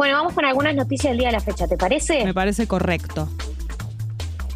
[0.00, 2.24] Bueno, vamos con algunas noticias del día de la fecha, ¿te parece?
[2.24, 3.28] Me parece correcto.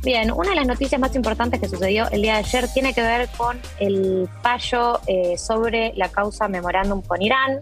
[0.02, 3.02] Bien, una de las noticias más importantes que sucedió el día de ayer tiene que
[3.02, 7.60] ver con el fallo eh, sobre la causa memorándum con Irán,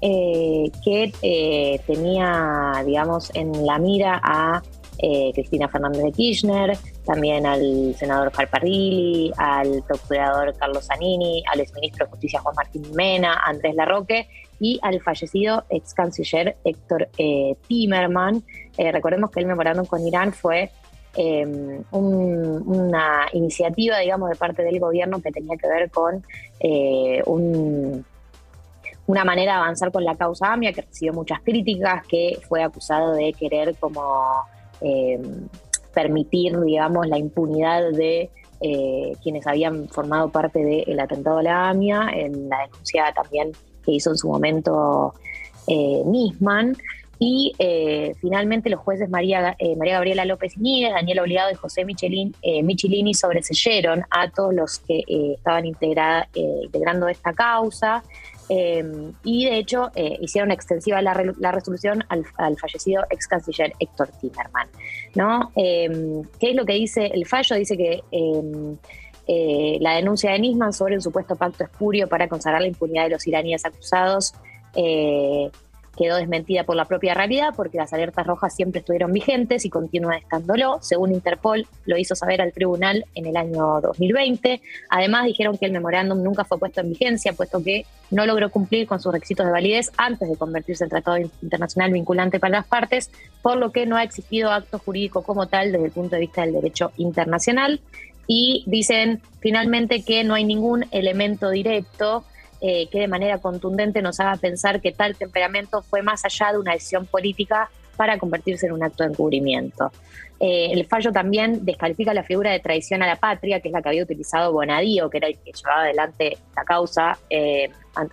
[0.00, 4.62] eh, que eh, tenía, digamos, en la mira a
[5.34, 12.12] Cristina Fernández de Kirchner, también al senador Farparrilli, al procurador Carlos Zanini, al exministro de
[12.12, 14.28] Justicia Juan Martín Mena, Andrés Larroque
[14.64, 17.08] y al fallecido ex canciller Héctor
[17.68, 18.42] Timerman.
[18.78, 20.70] recordemos que el memorándum con Irán fue
[21.16, 26.24] Em, una iniciativa, digamos, de parte del gobierno que tenía que ver con
[26.58, 27.22] eh,
[29.06, 33.12] una manera de avanzar con la causa AMIA, que recibió muchas críticas, que fue acusado
[33.12, 34.44] de querer como
[34.80, 35.46] em,
[35.94, 42.08] permitir, digamos, la impunidad de eh, quienes habían formado parte del atentado a la AMIA,
[42.12, 43.52] en la denuncia también
[43.84, 45.14] que hizo en su momento
[45.66, 46.76] eh, Nisman.
[47.18, 51.84] Y eh, finalmente los jueces María, eh, María Gabriela López Níguez, Daniel Obligado y José
[51.84, 58.02] Michelin, eh, Michilini sobreseyeron a todos los que estaban integrando esta causa.
[59.24, 64.68] y de hecho hicieron extensiva la, resolución al, fallecido ex canciller Héctor Timerman.
[65.14, 65.50] ¿no?
[65.54, 67.56] ¿Qué es lo que dice el fallo?
[67.56, 68.02] Dice que
[69.26, 73.26] la denuncia de Nisman sobre un supuesto pacto espurio para consagrar la impunidad de los
[73.26, 74.34] iraníes acusados
[75.96, 80.18] quedó desmentida por la propia realidad porque las alertas rojas siempre estuvieron vigentes y continúan
[80.18, 80.78] estándolo.
[80.80, 84.60] Según Interpol, lo hizo saber al tribunal en el año 2020.
[84.90, 88.86] Además, dijeron que el memorándum nunca fue puesto en vigencia, puesto que no logró cumplir
[88.86, 93.10] con sus requisitos de validez antes de convertirse en tratado internacional vinculante para las partes,
[93.42, 96.42] por lo que no ha existido acto jurídico como tal desde el punto de vista
[96.42, 97.80] del derecho internacional.
[98.26, 102.24] Y dicen finalmente que no hay ningún elemento directo
[102.66, 106.58] eh, que de manera contundente nos haga pensar que tal temperamento fue más allá de
[106.58, 109.92] una decisión política para convertirse en un acto de encubrimiento.
[110.40, 113.82] Eh, el fallo también descalifica la figura de traición a la patria, que es la
[113.82, 117.68] que había utilizado Bonadío, que era el que llevaba adelante la causa, eh,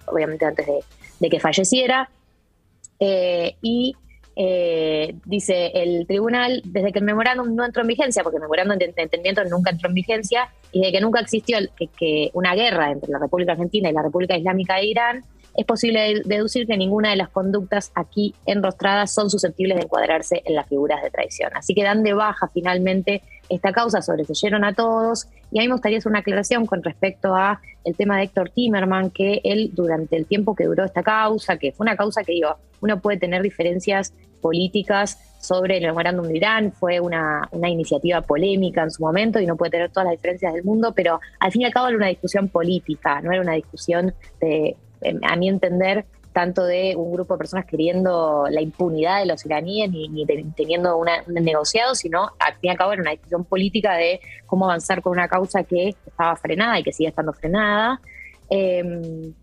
[0.08, 0.80] obviamente antes de,
[1.20, 2.10] de que falleciera.
[3.00, 3.96] y
[4.36, 8.78] eh, dice el tribunal, desde que el memorándum no entró en vigencia, porque el memorándum
[8.78, 13.12] de entendimiento nunca entró en vigencia, y de que nunca existió que, una guerra entre
[13.12, 15.24] la República Argentina y la República Islámica de Irán,
[15.56, 20.56] es posible deducir que ninguna de las conductas aquí enrostradas son susceptibles de encuadrarse en
[20.56, 21.52] las figuras de traición.
[21.56, 23.22] Así que dan de baja finalmente
[23.52, 25.28] esta causa, sobreseyeron a todos.
[25.52, 28.50] Y a mí me gustaría hacer una aclaración con respecto a el tema de Héctor
[28.50, 32.34] Timerman, que él durante el tiempo que duró esta causa, que fue una causa que
[32.34, 38.22] digo, uno puede tener diferencias políticas sobre el memorándum de Irán, fue una, una, iniciativa
[38.22, 41.52] polémica en su momento y no puede tener todas las diferencias del mundo, pero al
[41.52, 44.76] fin y al cabo era una discusión política, no era una discusión de,
[45.24, 49.90] a mi entender, tanto de un grupo de personas queriendo la impunidad de los iraníes
[49.92, 50.26] ni,
[50.56, 54.66] teniendo un negociado, sino al fin y al cabo era una discusión política de cómo
[54.66, 58.00] avanzar con una causa que estaba frenada y que sigue estando frenada.
[58.50, 59.34] Em,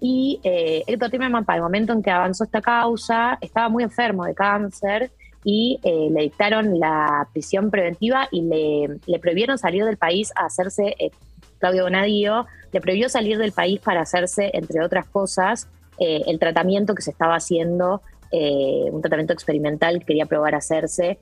[0.00, 4.24] y eh, Héctor Timerman, para el momento en que avanzó esta causa, estaba muy enfermo
[4.24, 5.10] de cáncer
[5.44, 10.46] y eh, le dictaron la prisión preventiva y le, le, prohibieron salir del país a
[10.46, 11.10] hacerse, eh,
[11.58, 15.68] Claudio Bonadío, le prohibió salir del país para hacerse, entre otras cosas,
[16.00, 18.02] eh, el tratamiento que se estaba haciendo,
[18.32, 21.18] un tratamiento experimental que quería probar hacerse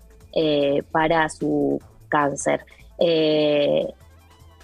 [0.92, 2.66] para su cáncer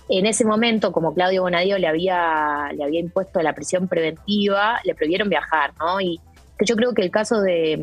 [0.09, 4.95] en ese momento, como Claudio Bonadío le había, le había impuesto la prisión preventiva, le
[4.95, 6.01] prohibieron viajar, ¿no?
[6.01, 6.21] Y
[6.61, 7.83] yo creo que el caso de,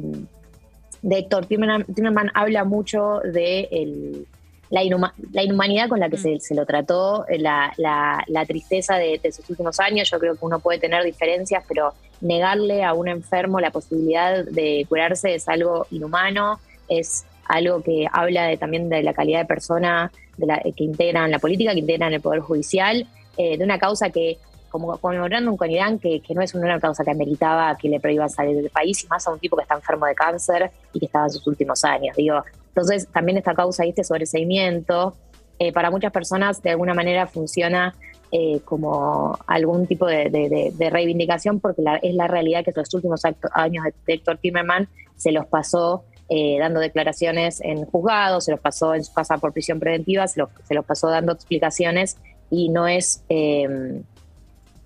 [1.02, 4.28] de Héctor Timerman, habla mucho de
[4.72, 6.40] la, inhumanidad con la que mm.
[6.40, 10.10] se, lo trató, la, tristeza de, de, sus últimos años.
[10.10, 14.86] Yo creo que uno puede tener diferencias, pero negarle a un enfermo la posibilidad de
[14.88, 20.12] curarse es algo inhumano, es algo que habla de, también de la calidad de persona
[20.38, 23.08] de la, que integran la política, que integran el Poder Judicial,
[23.38, 24.38] eh, de una causa que,
[24.70, 28.30] como conmemorando con Irán, que, que no es una causa que ameritaba que le prohíban
[28.30, 31.08] salir del país, y más a un tipo que está enfermo de cáncer y que
[31.08, 32.16] estaba en sus últimos años.
[32.16, 32.42] Digo,
[32.72, 35.16] entonces también esta causa y este sobreseimiento,
[35.60, 37.94] eh, para muchas personas de alguna manera funciona
[38.32, 43.22] eh, como algún tipo de, reivindicación, porque es la realidad que los últimos
[43.54, 44.88] años de Héctor Timerman
[45.18, 49.52] se los pasó eh, dando declaraciones en juzgados, se los pasó en su casa por
[49.52, 52.18] prisión preventiva, se los, se pasó dando explicaciones
[52.50, 54.02] y no es em,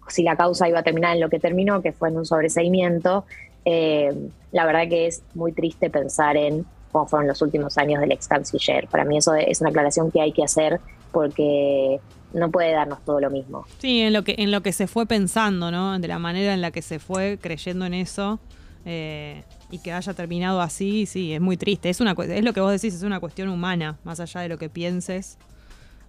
[0.07, 3.25] si la causa iba a terminar en lo que terminó, que fue en un sobreseimiento.
[3.63, 8.13] Em, la verdad que es muy triste pensar en cómo fueron los últimos años del
[8.13, 8.87] ex canciller.
[8.87, 10.79] Para mí eso es una aclaración que hay que hacer
[11.11, 11.99] porque
[12.33, 13.65] no puede darnos todo lo mismo.
[13.79, 15.99] Sí, en lo que, en lo que se fue pensando, ¿no?
[15.99, 18.39] De la manera en la que se fue creyendo en eso.
[18.85, 21.89] Eh, y que haya terminado así, sí, es muy triste.
[21.89, 24.57] Es, una, es lo que vos decís, es una cuestión humana, más allá de lo
[24.57, 25.37] que pienses.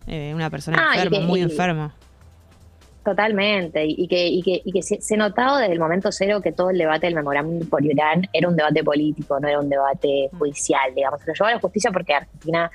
[0.06, 1.94] Eh, una persona Ah, enferma, que- muy y- enferma.
[3.06, 6.50] Totalmente, y que, y que, y que se, se notado desde el momento cero que
[6.50, 10.28] todo el debate del memorándum por Irán era un debate político, no era un debate
[10.36, 11.20] judicial, digamos.
[11.20, 12.68] Se lo llevó a la justicia porque Argentina,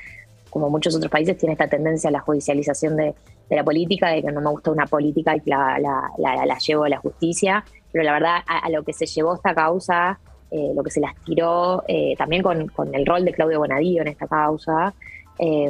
[0.50, 3.14] como muchos otros países, tiene esta tendencia a la judicialización de,
[3.50, 6.58] de la política, de que no me gusta una política y la, la, la- la
[6.60, 10.18] llevo a la justicia, pero la verdad a, a lo que se llevó esta causa,
[10.50, 14.02] eh, lo que se las tiró, eh, también con, con el rol de Claudio Bonadío
[14.02, 14.94] en esta causa,
[15.40, 15.70] eh,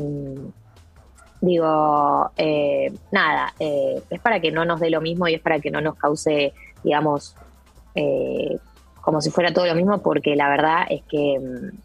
[1.42, 5.60] digo, eh, nada, eh, es para que no nos dé lo mismo y es para
[5.60, 6.54] que no nos cause,
[6.84, 7.36] digamos,
[7.96, 8.58] eh,
[9.02, 11.78] como si fuera todo lo mismo, porque la verdad es que mm,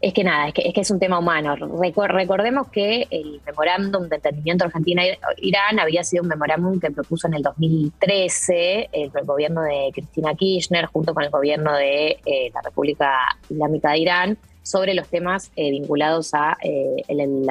[0.00, 1.56] es que nada, es que, es que es un tema humano.
[1.56, 7.34] Recor- recordemos que el memorándum de entendimiento Argentina-Irán había sido un memorándum que propuso en
[7.34, 13.18] el 2013 el, gobierno de Cristina Kirchner junto con el gobierno de eh, la República
[13.50, 14.38] Islámica de Irán
[14.68, 17.48] sobre los temas eh, vinculados a eh, el,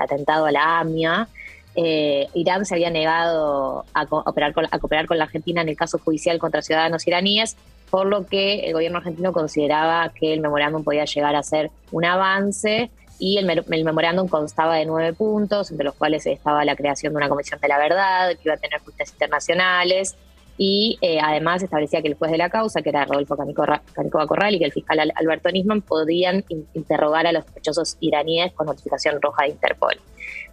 [0.00, 1.28] atentado a la AMIA.
[1.74, 6.62] Eh, Irán se había negado a, cooperar con la Argentina en el caso judicial contra
[6.62, 7.56] ciudadanos iraníes,
[7.90, 12.06] por lo que el gobierno argentino consideraba que el memorándum podía llegar a ser un
[12.06, 17.18] avance y el, memorándum constaba de nueve puntos, entre los cuales estaba la creación de
[17.18, 20.16] una comisión de la verdad, que iba a tener justas internacionales,
[20.64, 24.54] y eh, además establecía que el juez de la causa, que era Rodolfo Canicoba Corral,
[24.54, 28.66] y que el fiscal Al- Alberto Nisman podían in- interrogar a los sospechosos iraníes con
[28.68, 29.94] notificación roja de Interpol.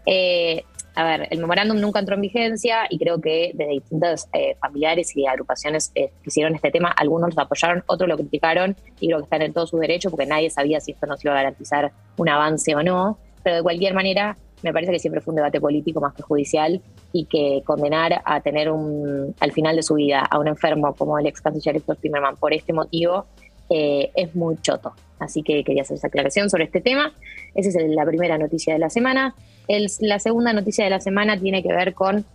[0.08, 0.64] Eh,
[0.96, 5.16] a ver, el memorándum nunca entró en vigencia y creo que desde distintos eh, familiares
[5.16, 9.24] y agrupaciones que hicieron este tema, algunos lo apoyaron, otros lo criticaron y creo que
[9.26, 12.30] están en todo su derecho porque nadie sabía si esto nos iba a garantizar un
[12.30, 13.20] avance o no.
[13.44, 16.82] Pero de cualquier manera, me parece que siempre fue un debate político más que judicial
[17.14, 21.18] y que condenar a tener un, al final de su vida a un enfermo como
[21.18, 23.26] el ex canciller Héctor Timerman por este motivo
[23.70, 24.94] eh, es muy choto.
[25.20, 27.14] Así que quería hacer esa aclaración sobre este tema.
[27.54, 29.36] Esa es la primera noticia de la semana.
[29.68, 32.26] El- la segunda noticia de la semana tiene que ver con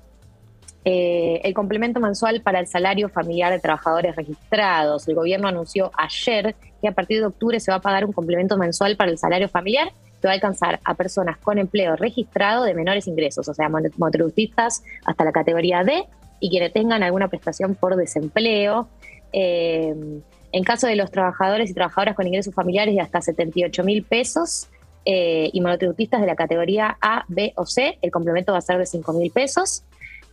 [0.85, 5.09] eh, el complemento mensual para el salario familiar de trabajadores registrados.
[5.09, 8.59] El gobierno anunció ayer que a partir de octubre se va a pagar un complemento
[8.59, 9.93] mensual para el salario familiar
[10.27, 14.83] va a alcanzar a personas con empleo registrado de menores ingresos, o sea, mon- motoristas
[15.05, 16.05] hasta la categoría D
[16.41, 18.89] y quienes tengan alguna prestación por desempleo.
[19.33, 19.95] Eh,
[20.53, 24.69] en caso de los trabajadores y trabajadoras con ingresos familiares de hasta 78 mil pesos
[25.05, 28.79] eh, y monotributistas de la categoría A, B o C, el complemento va a ser
[28.79, 29.83] de 5 mil pesos,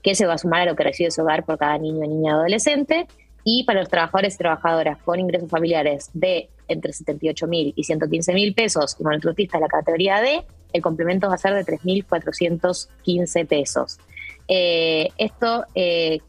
[0.03, 2.33] que se va a sumar a lo que recibe su hogar por cada niño, niña,
[2.33, 3.07] adolescente.
[3.43, 8.33] Y para los trabajadores y trabajadoras con ingresos familiares de entre 78 mil y 115
[8.33, 13.47] mil pesos y monotributistas de la categoría D, el complemento va a ser de 3.415
[13.47, 13.99] pesos.
[14.47, 16.19] Eh, esto eh,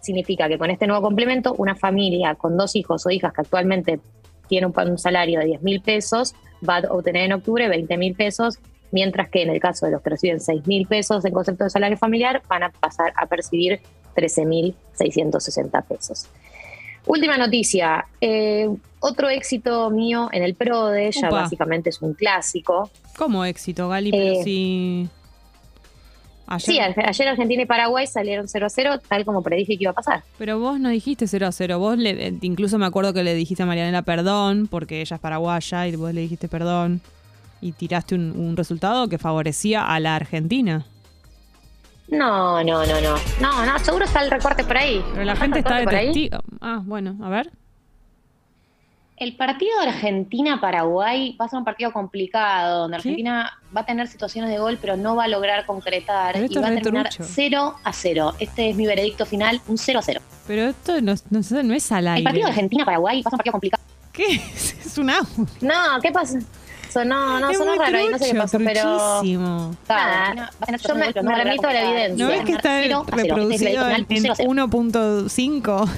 [0.00, 4.00] significa que con este nuevo complemento, una familia con dos hijos o hijas que actualmente
[4.48, 6.34] tiene un, salario de 10 mil pesos
[6.66, 8.58] va a obtener en octubre 20 mil pesos,
[8.92, 11.70] mientras que en el caso de los que reciben 6 mil pesos en concepto de
[11.70, 13.80] salario familiar van a pasar a percibir
[14.14, 16.28] 13 mil 660 pesos.
[17.06, 18.68] Última noticia, eh,
[19.00, 22.90] otro éxito mío en el PRODE, ya básicamente es un clásico.
[23.16, 24.10] ¿Cómo éxito, Gali?
[24.10, 25.08] Pero Eh, si...
[26.48, 29.90] Ayer, Sí, ayer Argentina y Paraguay salieron 0 a 0, tal como predije que iba
[29.90, 30.22] a pasar.
[30.38, 31.78] Pero vos no dijiste 0 a 0.
[31.80, 35.20] Vos le, eh, incluso me acuerdo que le dijiste a Marianela perdón, porque ella es
[35.20, 37.00] paraguaya y vos le dijiste perdón.
[37.60, 40.86] Y tiraste un, un resultado que favorecía a la Argentina.
[42.08, 43.16] No, no, no, no.
[43.40, 45.04] No, no, seguro está el recorte por ahí.
[45.12, 46.28] Pero la ¿No gente está el de recorte por ahí?
[46.28, 46.38] testigo.
[46.60, 47.50] Ah, bueno, a ver.
[49.16, 53.08] El partido de Argentina-Paraguay va a ser un partido complicado, donde ¿Sí?
[53.08, 56.68] Argentina va a tener situaciones de gol, pero no va a lograr concretar y va
[56.68, 57.24] a terminar trucho.
[57.26, 58.34] 0 a 0.
[58.38, 60.20] Este es mi veredicto final, un 0 a 0.
[60.46, 62.24] Pero esto no, no, sé, no es al El aire.
[62.24, 63.82] partido de Argentina-Paraguay va a ser un partido complicado.
[64.12, 64.24] ¿Qué?
[64.34, 65.46] Es, es un audio.
[65.62, 66.38] No, ¿qué pasa?
[67.00, 68.98] Sonó, no, es sonó raro ahí, no sé qué trucho, pasó, pero.
[69.18, 69.76] truchísimo.
[69.88, 72.24] Nada, Argentina va a tener yo me- pero remito a la evidencia.
[72.24, 73.06] ¿No ves que está terminar 0 a 0.
[73.08, 74.50] Es mi reproducido veredicto en, final, un 0 a 0.
[75.28, 75.88] 1.5?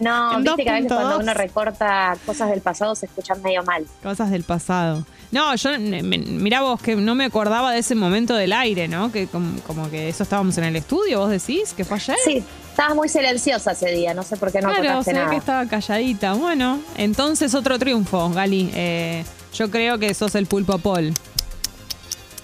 [0.00, 0.94] No, En viste que a veces 2.2.
[0.94, 3.84] cuando uno recorta cosas del pasado se escuchan medio mal.
[4.04, 5.04] Cosas del pasado.
[5.32, 9.10] No, yo, mirá vos, que no me acordaba de ese momento del aire, ¿no?
[9.10, 12.16] Que como, como que eso estábamos en el estudio, vos decís, que fue ayer.
[12.24, 15.18] Sí, estabas muy silenciosa ese día, no sé por qué no claro, contaste se ve
[15.20, 15.30] nada.
[15.30, 16.32] que estaba calladita.
[16.34, 18.70] Bueno, entonces otro triunfo, Gali.
[18.74, 21.12] Eh, yo creo que sos el pulpo Paul.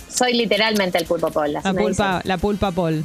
[0.09, 1.53] Soy literalmente el pulpo Paul.
[1.53, 3.05] La pulpa, la pulpa Paul.